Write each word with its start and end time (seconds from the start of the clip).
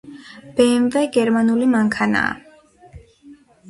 ბემვე 0.59 1.03
გერმანული 1.19 1.71
მანქანაა 1.77 3.01